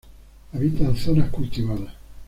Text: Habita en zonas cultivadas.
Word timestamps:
Habita 0.51 0.83
en 0.85 0.95
zonas 0.97 1.29
cultivadas. 1.29 1.93